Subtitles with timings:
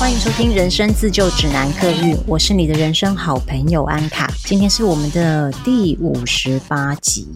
[0.00, 4.32] 欢迎收听《人生自救指南》客运，我是你的人生好朋友安卡。
[4.46, 7.28] 今天是我们的第五十八集。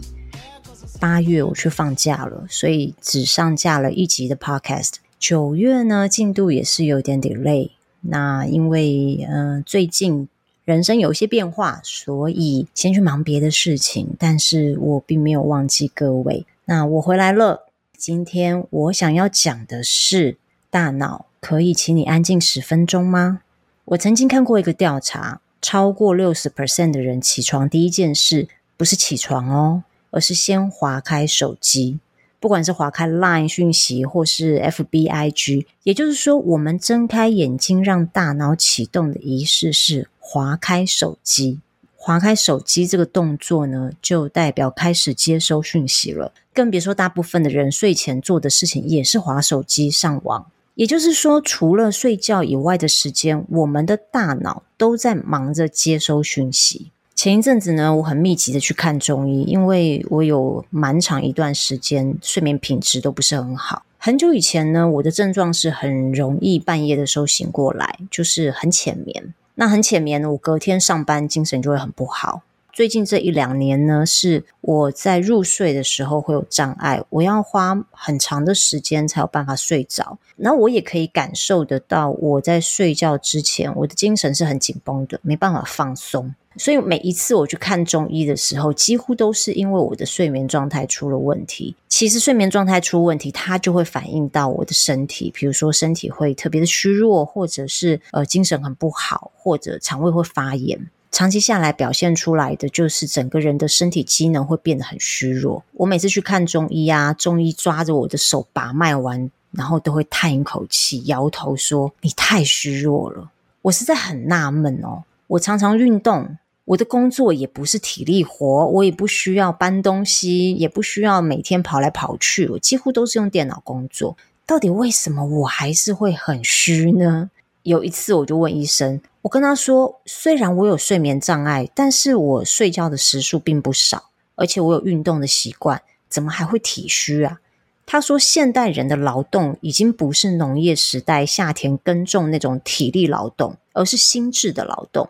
[0.98, 4.94] 八月我去放假了，所以只上架了一集的 Podcast。
[5.18, 7.68] 九月呢，进度也是有点 delay。
[8.00, 10.26] 那因为嗯、最近
[10.64, 14.16] 人生有一些变化，所以先去忙别的事情。
[14.18, 16.46] 但是我并没有忘记各位。
[16.64, 17.68] 那我回来了。
[17.98, 20.38] 今天我想要讲的是
[20.74, 21.26] 大脑。
[21.38, 23.42] 可以请你安静十分钟吗？
[23.84, 32.00] 我曾经看过一个调查，超过六十 percent 的人起床第一件事不是起床哦，而是先划开手机，
[32.40, 41.60] 不管是划开 Line 讯息或是 FB IG，也就是说，我们睁开眼睛让大脑启动的仪式是划开手机。
[41.94, 46.32] 划开手机这个动作呢，就代表开始接收讯息了。
[46.52, 50.46] 更别说大部分的人睡前做的事情也是划手机上网。
[50.74, 56.90] 也就是说，除了睡觉以外的时间，我们的大脑都在忙着接收讯息。
[57.14, 63.84] 前一阵子呢，我很密集的去看中医，因为我有蛮长一段时间睡眠品质都不是很好。
[63.98, 69.32] 很久以前呢，我的症状是很容易半夜的时候醒过来，就是很浅眠。
[69.54, 72.42] 那很浅眠，我隔天上班精神就会很不好。
[72.74, 80.18] 最近这一两年呢，是我在入睡的时候会有障碍，我要花很长的时间才有办法睡着。
[80.34, 86.34] 那我也可以感受得到，我在睡觉之前，我的精神是很紧绷的，没办法放松。
[86.56, 91.76] 所以每一次我去看中医的时候，几乎都是因为我的睡眠状态出了问题。
[91.88, 100.88] 其实睡眠状态出问题，它就会反映到我的身体，比如说身体会特别的虚弱，或者是呃精神很不好，或者肠胃会发炎。
[101.14, 105.62] 长期下来表现出来的就是整个人的身体机能会变得很虚弱。
[105.74, 113.30] 我每次去看中医啊，中医抓着我的手把脉完，然后都会叹一口气，摇头说：“你太虚弱了。”
[113.62, 115.04] 我实在很纳闷哦。
[115.28, 124.16] 我常常运动，我的工作也不是体力活，我也不需要搬东西，也不需要每天跑来跑去，我几乎都是用电脑工作。
[124.44, 127.30] 到底为什么我还是会很虚呢？
[127.64, 135.80] 有一次，我就问医生，我跟他说，虽然我有睡眠障碍，但是我睡觉的时数并不少，而且我有运动的习惯，
[136.10, 137.40] 怎么还会体虚啊？
[137.86, 145.08] 他说，现代人的劳动已经不是农业时代下田耕种那种体力劳动，而是心智的劳动。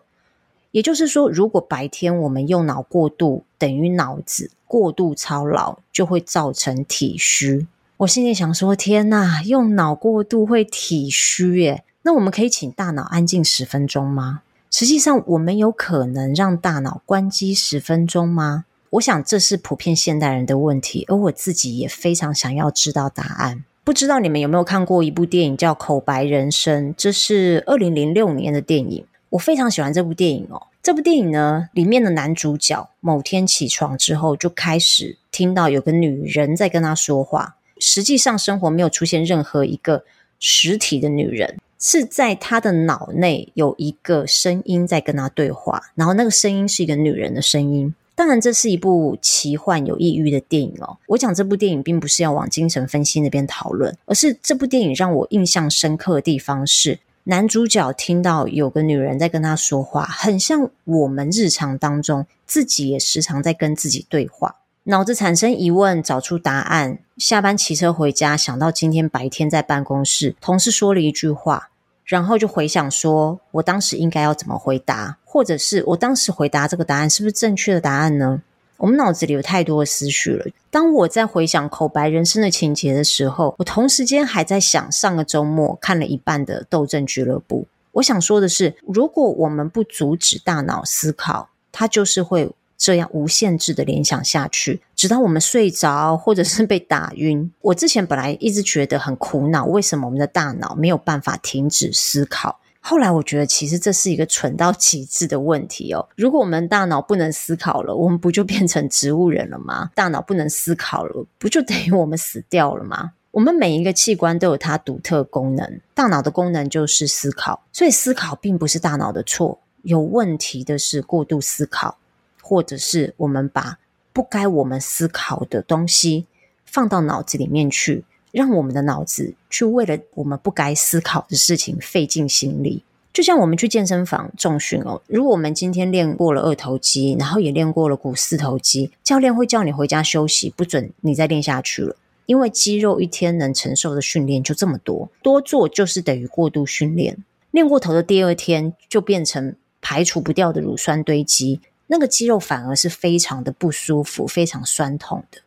[0.71, 7.67] 也就是说，如果白天我们用脑过度，等于脑子过度操劳，就会造成体虚。
[7.99, 11.85] 我心里想说，天哪，用脑过度会体虚耶？
[12.07, 14.43] 那我们可以请大脑安静十分钟吗？
[14.71, 18.67] 实际上，我们有可能让大脑关机十分钟吗？
[18.91, 23.65] 我想这是普遍现代人的问题，而我自己也非常想要知道答案。
[23.83, 26.91] 不知道你们有没有看过一部电影叫《口白人生》？
[26.95, 30.67] 这是二零零六年的电影，我非常喜欢这部电影哦。
[30.83, 37.57] 这部电影呢，里面的男主角某天起床之后，就开始听到有个女人在跟他说话。
[37.79, 40.05] 实际上，生活没有出现任何一个
[40.39, 41.59] 实体的女人。
[41.87, 47.95] 是在他的脑内有一个声音在跟他对话，然后那个声音是一个女人的声音。
[48.15, 50.97] 当然，这是一部奇幻有抑郁的电影哦。
[51.09, 64.57] 我讲这部电影并不是要往精神分析那边讨论，而是这部电影让我印象深刻的地方是，男主角听到有个女人在跟他说话，很像我们日常当中自己也时常在跟自己对话。
[64.85, 66.99] 脑子产生疑问，找出答案。
[67.19, 71.69] 下班骑车回家，想到今天白天在办公室，同事说了一句话，
[72.05, 78.43] 然后就回想说，我当时应该要怎么回答，或者是我当时回答这个答案是不是正确的答案呢？
[78.77, 80.47] 我们脑子里有太多的思绪了。
[80.71, 87.63] 当我在回想口白人生的情节的时候，我同时间还在想上个周末看了一半的《斗争俱乐部》。
[87.93, 92.51] 我想说的是，如果我们不阻止大脑思考，它就是会。
[92.77, 97.51] 这样无限制的联想下去，直到我们睡着，或者是被打晕。
[97.61, 102.61] 我之前本来一直觉得很苦恼，为什么我们的大脑没有办法停止思考？
[102.81, 106.07] 后来我觉得，其实这是一个蠢到极致的问题哦。
[106.17, 109.91] 如果我们大脑不能思考了，我们不就变成植物人了吗？
[109.95, 113.13] 大脑不能思考了，不就等于我们死掉了吗？
[113.31, 121.97] 我们每一个器官都有它独特功能，大脑的功能就是思考，所以思考并不是大脑的错，有问题的是过度思考。
[122.47, 123.79] 或者是我们把
[124.13, 126.27] 不该我们思考的东西
[126.67, 132.85] 放到脑子里面去，让我们的脑子去为了我们不该思考的事情费尽心力。
[133.15, 141.97] 就像我们去健身房重训哦，如果我们今天练过了二头肌，然后也练过了股四头肌，教练会叫你回家休息，不准你再练下去了。
[142.27, 147.25] 因为肌肉一天能承受的训练就这么多，多做就是等于过度训练。
[147.51, 155.39] 练过头的第二天就变成排除不掉的乳酸堆积，那个肌肉反而是非常的不舒服、非常酸痛的。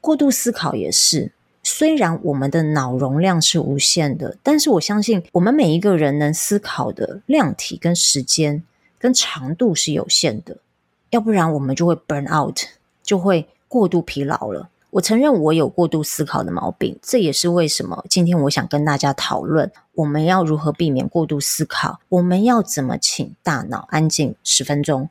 [0.00, 1.32] 过度思考也是，
[1.62, 8.62] 虽然我们的脑容量是无限的，但是我相信我们每一个人能思考的量体跟时间
[8.98, 10.58] 跟长度是有限的，
[11.10, 12.58] 要不然我们就会 burn out，
[13.02, 14.68] 就会过度疲劳了。
[14.90, 25.08] 我承认我有过度思考的毛病，这也是为什么今天我想跟大家讨论，我们要如何避免过度思考，我们要怎么请大脑安静十分钟。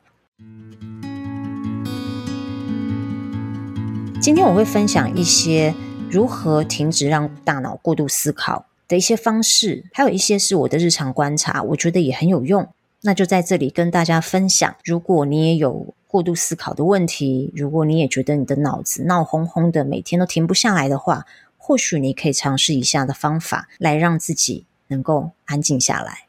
[4.24, 5.74] 今天我会分享一些
[6.10, 12.66] 如何停止让大脑过度思考的一些方式，还有一些是我的日常观察，我觉得也很有用。
[13.02, 21.26] 那就在这里跟大家分享，如果你也有过度思考的问题，如果你也觉得你的脑子闹哄哄的，每天都停不下来的话，
[21.58, 26.24] 或许你可以尝试以下的方法来让自己能够安静下来。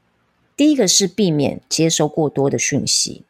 [0.58, 3.24] 第一个是避免接收过多的讯息，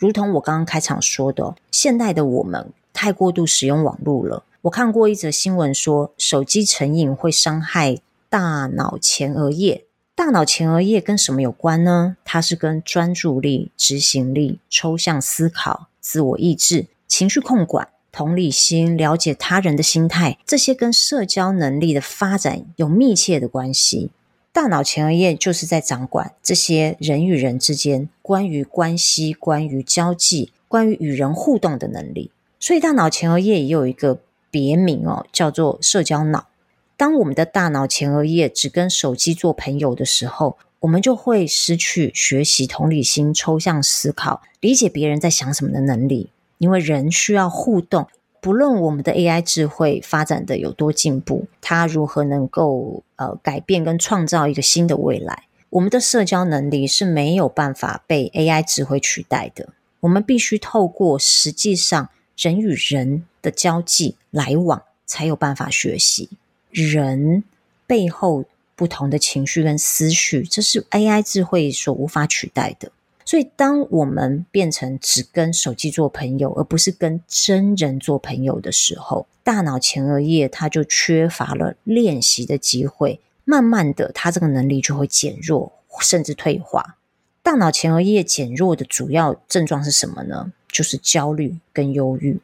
[0.00, 4.44] 如同我刚刚开场说的，现代的我们太过度使用网络了。
[4.62, 7.98] 我看过一则新闻说，手机成瘾会伤害
[8.30, 9.84] 大脑前额叶。
[10.14, 12.16] 大脑前额叶跟什么有关呢？
[12.24, 15.88] 它是跟专注力、执行力、抽象思考。
[16.00, 24.10] 自我意志、情绪控管、同理心、了解他人的心态，这些跟社交能力的发展有密切的关系。
[24.52, 32.32] 大脑前额叶就是在掌管这些人与人之间关于关系、关于交际、关于与人互动的能力。
[32.58, 34.20] 所以，大脑前额叶也有一个
[34.50, 36.48] 别名哦，叫做社交脑。
[36.96, 46.30] 当我们的大脑前额叶只跟手机做朋友的时候，我们就会失去学习同理心、抽象思考、理解别人在想什么的能力。
[46.58, 48.08] 因为人需要互动，
[48.40, 59.68] 不论我们的 AI 智慧发展的有多进步，它如何能够呃改变跟创造一个新的未来，我们的社交能力是没有办法被 AI 智慧取代的。
[60.00, 66.30] 我们必须透过实际上人与人的交际来往，才有办法学习
[66.70, 67.44] 人
[67.86, 68.44] 背后。
[68.76, 72.90] 不同的情绪跟思绪，这是 AI 智慧所无法取代的。
[73.30, 83.20] 所以，当我们变成只跟手机做朋友，而不是跟真人做朋友的时候，大脑前额叶它就缺乏了练习的机会。
[83.44, 86.96] 慢慢的，它这个能力就会减弱，甚至退化。
[87.40, 90.52] 大脑前额叶减弱的主要症状是什么呢？
[90.66, 92.40] 就是焦虑跟忧郁。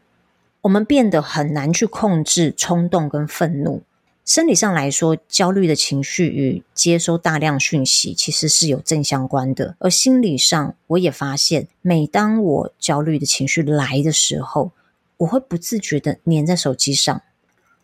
[0.61, 3.83] 我们变得很难去控制冲动跟愤怒。
[4.26, 9.76] 生理上来说，焦虑的情绪与接收大量讯息其实是有正相关的。
[9.78, 14.73] 而心理上，我也发现，每当我焦虑的情绪来的时候，
[15.19, 17.23] 我会不自觉地黏在手机上。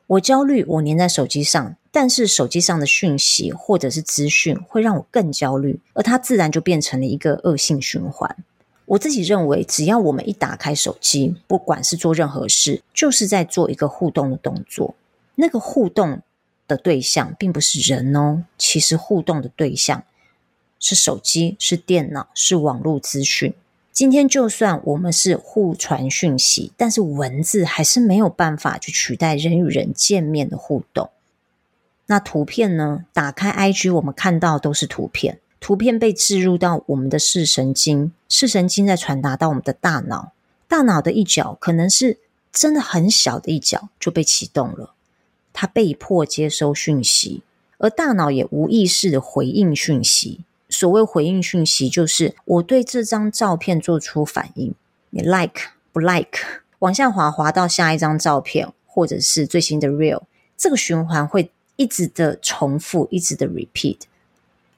[0.09, 8.37] 我焦虑，我黏在手机上，但是手机上的讯息或者是资讯会让我更焦虑，而它自然就变成了一个恶性循环。
[8.87, 14.97] 我自己认为，只要我们一打开手机，不管是做任何事，就是在做一个互动的动作。
[15.37, 16.21] 那个互动。
[16.73, 20.03] 的对象并不是人哦，其实互动的对象
[20.81, 23.55] 是手机、是电脑、是网络资讯。
[23.93, 31.11] 今天就算我们是互传讯息，但是文字还是没有办法去取代人与人见面的互动。
[32.07, 33.05] 那图片呢？
[33.13, 40.33] 打开 IG，我们看到都是图片，图片被置入到我们的视神经，视神经再传达到我们的大脑，
[40.67, 42.19] 大脑的一角可能是
[42.51, 44.95] 真的很小的一角就被启动了。
[45.53, 47.43] 他被迫接收讯息，
[47.79, 50.45] 而大脑也无意识的回应讯息。
[50.69, 54.75] 所谓回应讯息，就是我对这张照片做出反应，
[55.11, 55.61] 你 like
[55.93, 56.39] 不 like，
[56.79, 60.23] 往下滑滑到下一张照片，或者是最新的 real
[60.57, 63.99] 这个循环会一直的重复，一直的 repeat。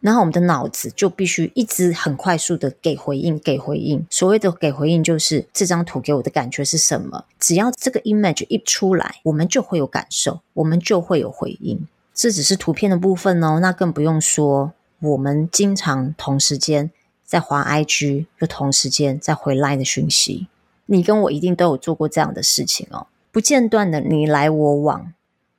[0.05, 4.07] 然后我们的脑子就必须一直很快速的给回应，给回应。
[4.11, 7.25] 所谓的给回应，就是这张图给我的感觉是什么？
[7.41, 11.89] 只要这个 image 一出来，我们就会有感受，我们就会有回应。
[12.13, 16.91] 这只是图片的部分哦，那更不用说，我们经常同时间
[17.25, 20.49] 在滑 IG，又同时间在回 LINE 的讯息。
[20.85, 25.15] 你跟我一定都有做过这样的事情哦，不间断的你来我往。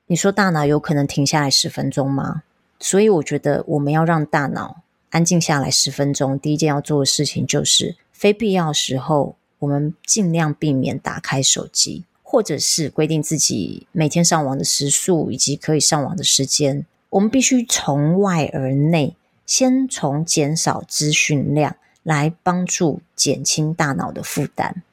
[0.05, 2.43] 你说大脑有可能停下来十分钟吗？
[2.79, 6.37] 所以我觉得我们要让大脑安静下来十分钟。
[6.37, 16.85] 第一件要做的事情就是，非必要时候，我们尽量避免打开手机，或者是规定自己每天上网的时数以及可以上网的时间。
[17.11, 19.15] 我们必须从外而内，
[19.45, 24.83] 先从减少资讯量来帮助减轻大脑的负担。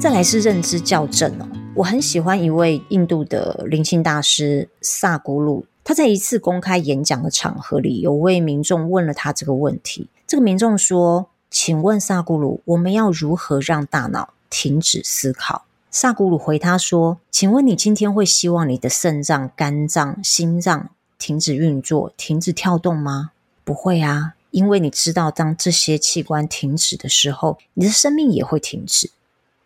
[0.00, 10.08] 再来是认知校正哦，我很喜欢一位印度的灵性大师萨古鲁，他在一次公开演讲的场合里，有位民众问了他这个问题。
[10.24, 23.32] 这个民众说：“请问萨古鲁，我们要如何让大脑停止思考？”萨古鲁回他说：“请问你今天会希望你的肾脏、肝脏、心脏停止运作、停止跳动吗？
[23.64, 29.10] 不会啊，因为你知道，当这些器官停止的时候，你的生命也会停止。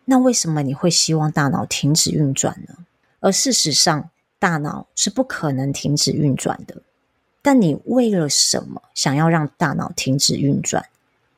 [0.09, 2.73] 那为什么你会希望大脑停止运转呢？
[3.19, 6.81] 而事实上，大脑是不可能停止运转的。
[7.43, 10.83] 但你为了什么想要让大脑停止运转？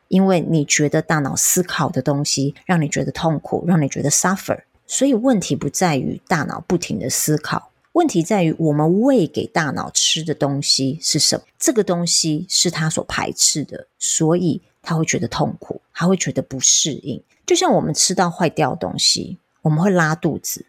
[0.08, 11.44] 因为你觉得大脑思考的东西让你觉得痛苦，让你觉得 suffer。”所以问题不在于大脑不停的思考，问题在于我们喂给大脑吃的东西是什么？
[11.60, 17.22] 这个东西是它所排斥的，所以它会觉得痛苦，它会觉得不适应。
[17.52, 20.68] 就像我们吃到坏掉的东西，我们会拉肚子，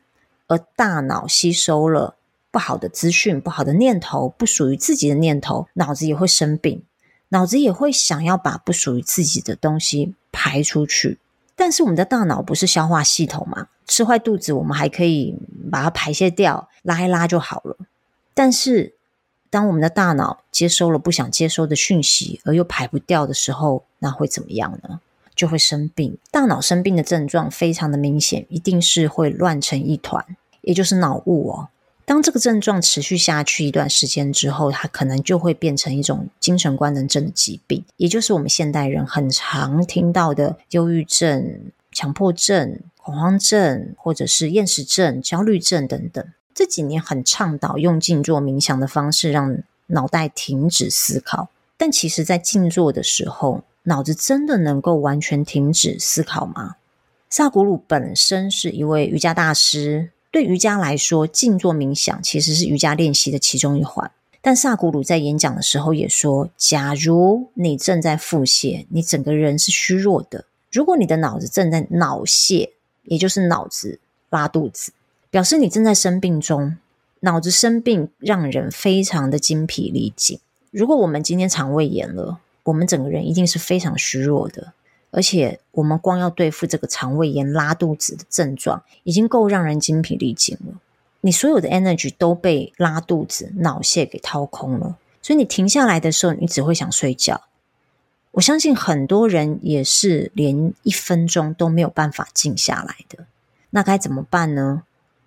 [0.48, 2.16] 而大脑吸收了
[2.50, 6.82] 不好的资讯、不好的念头、不属于自己的念头，脑子也会生病，
[7.28, 11.20] 脑子也会想要把不属于自己的东西排出去。
[11.54, 13.68] 但是我们的大脑不是消化系统嘛？
[13.86, 15.38] 吃坏肚子，我们还可以
[15.70, 17.76] 把它排泄掉，拉一拉就好了。
[18.34, 18.96] 但是，
[19.48, 25.00] 当我们的大脑接收了不想接收的讯息，而又排不掉的时候，那会怎么样呢？
[25.42, 26.16] 就会生病。
[26.30, 30.24] 大脑生病的症状非常的明显，一定是会乱成一团，
[30.60, 31.68] 也就是脑雾哦。
[32.04, 46.24] 当这个症状持续下去一段时间之后，它可能就会变成一种精神官能症的疾病，也就是我们现代人很常听到的忧郁症、强迫症、恐慌症，或者是厌食症、焦虑症等等。
[46.54, 49.58] 这几年很倡导用静坐冥想的方式让
[49.88, 56.76] 脑袋停止思考，但其实，在静坐的时候，脑子真的能够完全停止思考吗？
[57.28, 60.10] 萨古鲁本身是一位瑜伽大师。
[60.30, 64.10] 对瑜伽来说，静坐冥想其实是瑜伽练习的其中一环。
[64.40, 72.70] 但萨古鲁在演讲的时候也说，假如你正在腹泻，你整个人是虚弱的；如果你的脑子正在脑泻，
[73.04, 74.92] 也就是脑子拉肚子，
[75.30, 76.76] 表示你正在生病中。
[77.20, 80.40] 脑子生病让人非常的精疲力尽。
[80.72, 84.72] 如果我们今天肠胃炎了，我们整个人一定是非常虚弱的。
[85.10, 90.80] 而且，我们光要对付这个肠胃炎、拉肚子的症状，已经够让人精疲力尽了。
[91.20, 97.42] 你所有的 energy 都被拉肚子、脑泻给掏空了，所以你停下来的时候，你只会想睡觉。
[98.32, 103.26] 我相信很多人也是连一分钟都没有办法静下来的。
[103.68, 104.84] 那该怎么办呢？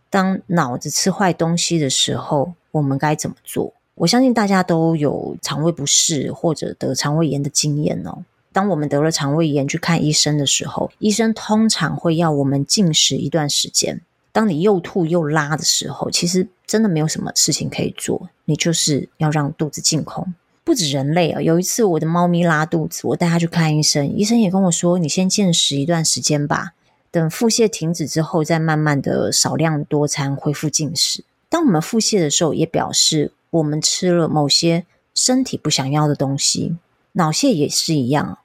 [0.10, 3.74] 当脑子吃坏东西的时候，我们该怎么做？
[3.96, 8.24] 我相信大家都有肠胃不适或者得肠胃炎的经验哦。
[8.52, 14.02] 当我们得了肠胃炎去看医生的时候，医生通常会要我们禁食一段时间。
[14.32, 20.34] 当你又吐又拉的时候，其实真的没有什么事情可以做，你就是要让肚子净空。
[20.66, 26.74] 不止人类啊，有一次我的猫咪拉肚子，我带它去看医生，医生也跟我说：“你先禁食一段时间吧，
[27.12, 31.24] 等腹泻停止之后，再慢慢的少量多餐恢复进食。”
[31.56, 36.76] 当我们腹泻的时候，也表示我们吃了某些身体不想要的东西。
[37.14, 38.40] 脑泻也是一样。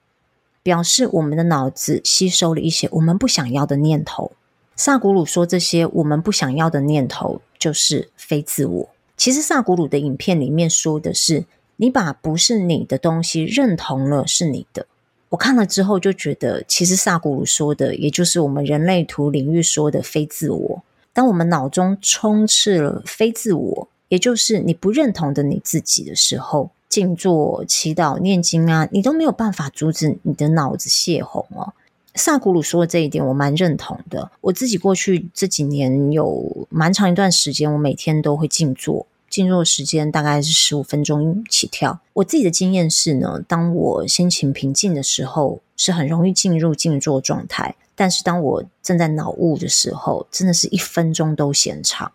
[0.63, 4.31] 表示我们的脑子吸收了一些我们不想要的念头。
[4.77, 8.89] 萨古鲁说，这些我们不想要的念头就是非自我。
[9.17, 11.43] 其实萨古鲁的影片里面说的是，
[11.75, 14.87] 你把不是你的东西认同了是你的。
[15.27, 20.83] 我看了之后就觉得，其实萨古鲁说的，也就是我们人类图领域说的非自我。
[21.13, 26.71] 当我们脑中充斥了非自我，也就是你不认同的你自己的时候。
[26.89, 31.71] 静坐、祈祷、念经啊，你都没有办法阻止你的脑子泄洪哦。
[32.15, 34.29] 萨古鲁说的这一点，我蛮认同的。
[34.41, 42.01] 我自己过去这几年有蛮长一段时间，我每天都会静坐，静坐时间大概是十五分钟起跳。
[42.13, 52.11] 我自己的经验是呢，当我心情平静的时候，是很容易进入静坐状态；但是当我正在脑雾的时候，真的是一分钟都嫌长，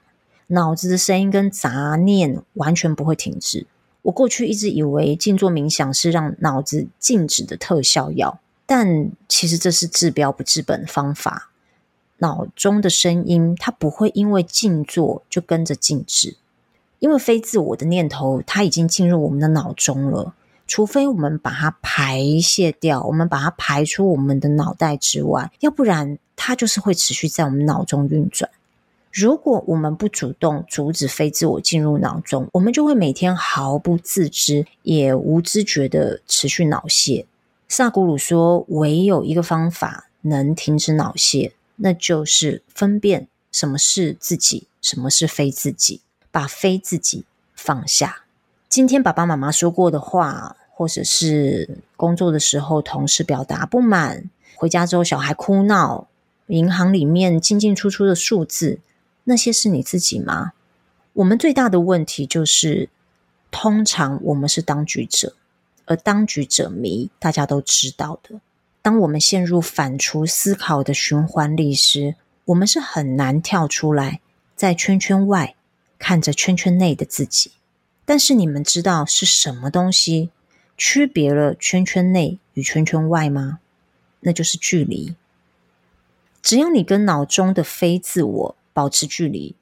[0.48, 3.66] 脑子的声音跟杂念完全不会停止。
[4.02, 11.50] 我过去一直以为静坐冥想是让脑子静止的特效药，但其实这是治标不治本的方法。
[12.18, 16.36] 脑中的声音它不会因为静坐就跟着静止，
[16.98, 20.34] 因为非自我的念头它已经进入我们的脑中了。
[20.66, 28.50] 除非我们把它排泄掉，我们把它排出我们的脑袋之外，要不然它就是会持续在我们脑中运转。
[29.12, 37.24] 如果我们不主动阻止非自我进入脑中，我们就会每天毫不自知也无知觉地持续脑泻。
[37.68, 46.00] 萨古鲁说，唯有一个方法能停止脑泻，那就是分辨什么是自己，什么是非自己，
[46.36, 47.24] 把非自己
[47.54, 48.24] 放下。
[48.68, 56.08] 今天爸爸妈妈说过的话，或者是工作的时候同事表达不满，回家之后小孩哭闹，
[56.48, 58.80] 银行里面进进出出的数字，
[59.24, 60.52] 那些是你自己吗？
[61.14, 62.90] 我们最大的问题就是，
[63.50, 65.36] 通常我们是当局者。
[65.86, 68.38] 而当局者迷，大家都知道的。
[68.82, 74.20] 当我们陷入反刍思考的循环里时，我们是很难跳出来，
[74.54, 75.55] 在圈圈外
[75.98, 77.52] 看着圈圈内的自己。
[78.04, 80.30] 但是你们知道是什么东西
[80.76, 83.58] 区别了圈圈内与圈圈外吗？
[84.20, 85.14] 那就是距离。
[86.40, 89.54] 只要你跟脑中的非自我保持距离。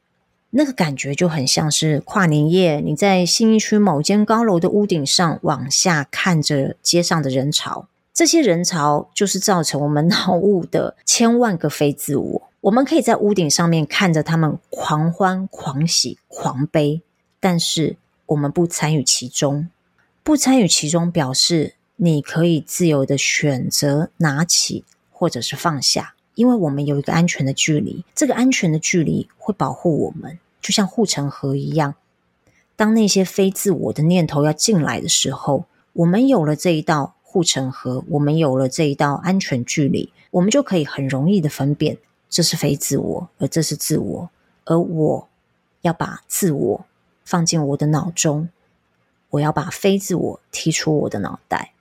[0.56, 12.42] 那个感觉就很像是跨年夜，你在新义区某间高楼的屋顶上往下看着街上的人潮，这些人潮就是造成我们脑雾的千万个非自我。
[12.60, 17.02] 我们可以在屋顶上面看着他们狂欢、狂喜、狂悲，
[17.40, 19.68] 但是我们不参与其中。
[20.22, 30.38] 不参与其中，表示你可以自由的选择拿起或者是放下，因为我们有一个安全的距离，这个安全的距离会保护我们。
[30.62, 31.96] 就像护城河一样，
[32.76, 41.98] 当那些非自我的念头要进来的时候，我们有了这一道护城河，我们有了这一道安全距离，我们就可以很容易的分辨，
[42.30, 44.30] 这是非自我，而这是自我，
[44.66, 45.28] 而我
[45.80, 46.86] 要把自我
[47.24, 48.48] 放进我的脑中，
[49.30, 51.72] 我要把非自我踢出我的脑袋。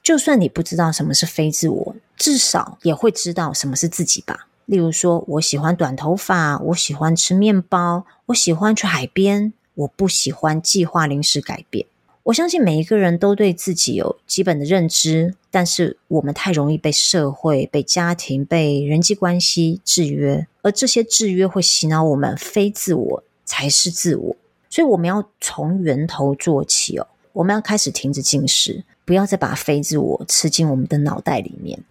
[0.00, 4.46] 就算你不知道什么是非自我，至少也会知道什么是自己吧。
[4.66, 11.84] 例如说，我喜欢短头发，我喜欢吃面包，我喜欢去海边，我不喜欢计划临时改变。
[12.24, 24.36] 我相信每一个人都对自己有基本的认知，但是我们太容易被社会、被家庭、被人际关系制约，而这些制约会洗脑我们，非自我才是自我。
[24.70, 31.84] 所以我们要从源头做起哦，我们要开始停止进食，不要再把非自我吃进我们的脑袋里面。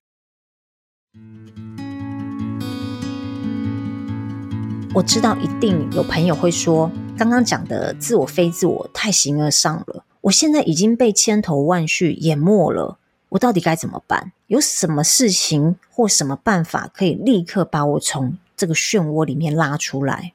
[4.95, 12.97] 我知道一定有朋友会说，刚刚讲的自我非自我太形而上了，我现在已经被千头万绪淹没了，
[13.29, 14.31] 我到底该怎么办？
[14.47, 20.31] 有什么事情或什么办法可以立刻把我从这个漩涡里面拉出来？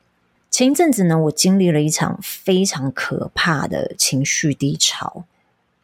[0.50, 5.24] 前一阵子呢，我经历了一场非常可怕的情绪低潮，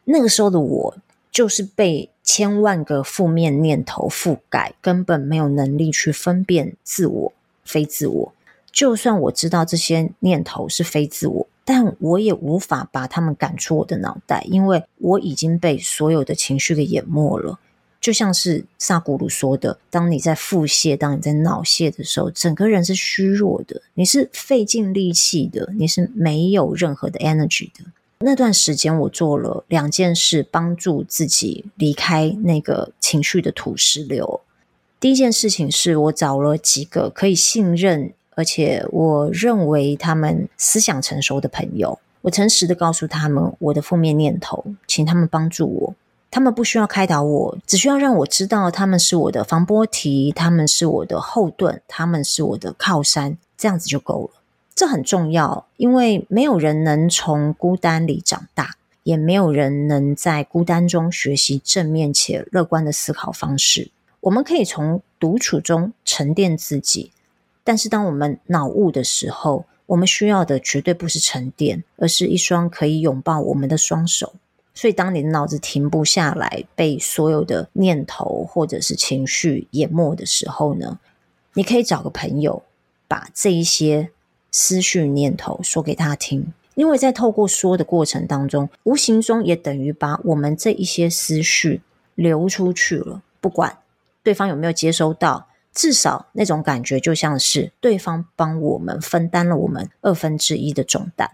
[0.03, 0.97] 那个时候的我
[1.31, 8.33] 就是被千万个负面念头覆盖，根本没有能力去分辨自我非自我。
[8.71, 17.59] 就算我知道这些念头是非自我，但我也无法把他们赶出我的脑袋，因为我已经被所有的情绪给淹没了。
[17.99, 27.83] 就像是萨古鲁说的：“当你在腹泻，当你在脑泻的时候，整个人是虚弱的，你是费尽力气的，你是没有任何的 energy 的。”
[28.19, 34.41] 那段时间，我做了两件事，帮助自己离开那个情绪的土石流。
[34.99, 38.13] 第一件事情是我找了几个可以信任。
[38.35, 45.95] 而且我认为他们思想成熟的朋友，我诚实的告诉他们我的负面念头，请他们帮助我。
[46.29, 54.41] 他们不需要开导我，只需要让我知道他们是我的防波堤，他们是我的后盾，他们是我的靠山，这样子就够了。
[54.75, 63.91] 这很重要，因为没有人能从孤单里长大，也没有人能在孤单中学习正面且乐观的思考方式。
[64.19, 67.13] 我们可以从独处中沉淀自己。
[67.65, 74.33] 但是，当我们脑雾的时候，我们需要的绝对不是沉淀，而是一双可以拥抱我们的双手。
[74.75, 80.99] 所以，当你的脑子停不下来，被所有的念头或者是情绪淹没的时候呢，
[81.55, 82.61] 你可以找个朋友，
[83.07, 84.11] 把这一些
[84.51, 91.81] 思绪念头说给他听，因为在透过说的过程当中，无形中也等于把我们这一些思绪
[92.13, 93.79] 流出去了，不管
[94.21, 95.47] 对方有没有接收到。
[95.75, 101.29] 至少那种感觉就像是对方帮我们分担了我们二分之一的重担。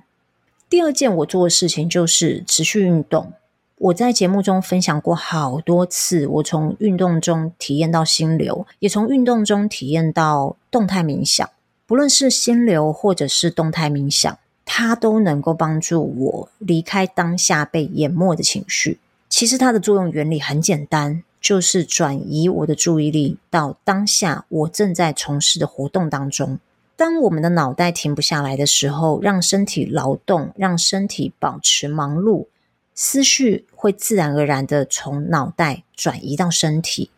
[0.67, 3.31] 第二件我做的事情就是持续运动。
[3.77, 11.49] 我在节目中分享过好多次，我从运动中体验到心流，也从运动中体验到动态冥想。
[11.87, 18.99] 不论是心流或者是动态冥想，它都能够帮助我离开当下被淹没的情绪。
[19.27, 21.23] 其实它的作用原理很简单。
[21.41, 26.59] 就是转移我的注意力到当下我正在从事的活动当中。
[26.95, 32.45] 当我们的脑袋停不下来的时候，让身体劳动，让身体保持忙碌，
[32.93, 37.09] 思绪会自然而然的从脑袋转移到身体。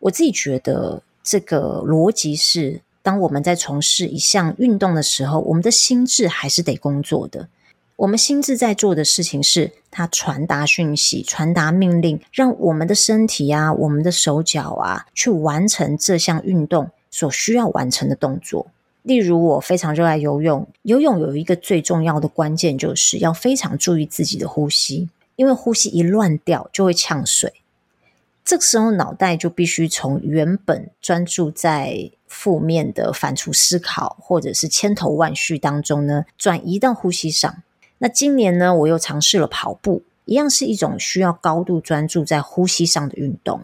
[0.00, 7.48] 我自己觉得这个逻辑是，当我们在从事一项运动的时候，我们的心智还是得工作的。
[8.00, 18.68] 我们心智在做的事情是，它传达讯息、传达命令，让我们的身体啊、我们的手脚啊，去完成这项运动所需要完成的动作。
[19.02, 27.52] 例如，我非常热爱游泳，游泳有一个最重要的关键，就是要非常注意自己的呼吸，因为呼吸一乱掉，就会呛水。
[28.42, 37.62] 这个时候，脑袋就必须从原本专注在负面的反刍思考，或者是千头万绪当中呢，转移到呼吸上。
[38.02, 43.60] 那今年呢，我又尝试了跑步，一样是一种需要高度专注在呼吸上的运动。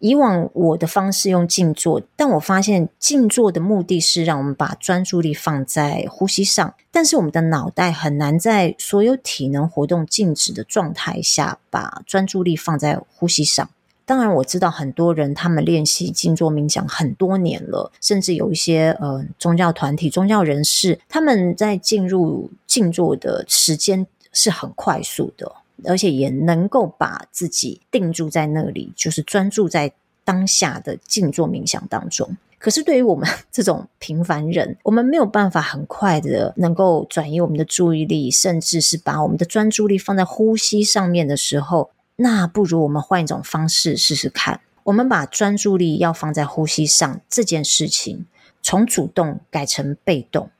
[0.00, 13.70] 以往我的方式用静坐，但我发现静坐的目的是让我们把专注力放在呼吸上，但是我们的脑袋很难在所有体能活动静止的状态下，把专注力放在呼吸上。
[14.08, 25.52] 当然，我知道很多人他们练习静坐冥想很多年了，甚至有一些呃宗教团体、宗教人士，他们在进入静坐的时间是很快速的，
[25.84, 29.92] 而且也能够把自己定住在那里，就是专注在
[30.24, 32.34] 当下的静坐冥想当中。
[32.58, 41.90] 可是对于我们 这种平凡人，我们没有办法很快的能够转移我们的注意力，甚至是把我们的专注力放在呼吸上面的时候。
[42.20, 44.60] 那不如我们换一种方式试试看。
[44.84, 48.26] 我们把专注力要放在呼吸上这件事情，
[48.60, 50.50] 从主动改成被动。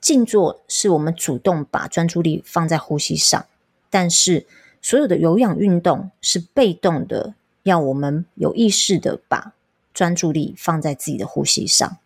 [0.00, 3.46] 静坐是我们主动把专注力放在呼吸上，
[3.90, 4.46] 但是
[4.80, 9.54] 所有的有氧运动是被动的，要我们有意识的把
[9.92, 11.98] 专注力放在自己的呼吸上。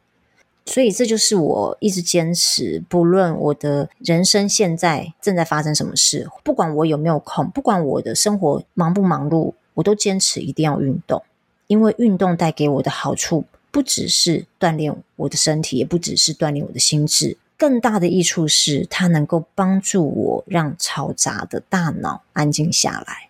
[0.66, 11.22] 所以这就是我一直坚持，不论我的人生现在正在发生什么事，不管我有没有空，不管我的生活忙不忙碌，我都坚持一定要运动。
[11.66, 23.29] 因为运动带给我的好处，不只是锻炼我的身体，也不只是锻炼我的心智，更大的益处是它能够帮助我让嘈杂的大脑安静下来。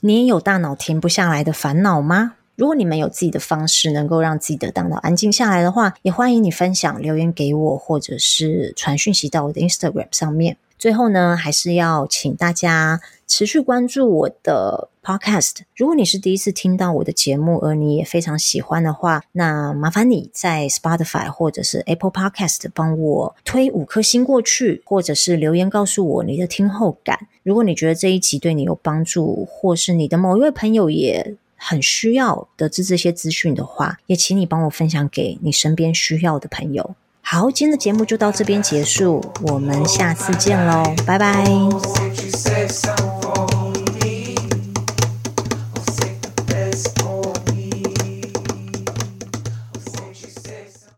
[0.00, 2.36] 你也有大脑停不下来的烦恼吗？
[2.60, 10.58] 如果你们有自己的方式能够让自己的大脑安静下来的话，也欢迎你分享留言给我，或者是传讯息到我的 Instagram 上面。
[10.78, 15.60] 最后呢，还是要请大家持续关注我的 Podcast。
[15.74, 27.26] 如果你是第一次听到我的节目，而你也非常喜欢的话，那麻烦你在 Spotify 或者是 Apple Podcast 帮我推五颗星过去，或者是留言告诉我你的听后感。
[27.42, 36.94] 如果你觉得这一集对你有帮助，或是你的某一位朋友也很需要得知这些资讯的话，也请你帮我分享给你身边需要的朋友。
[37.20, 41.44] 好，今天的节目就到这边结束，我们下次见喽，拜拜。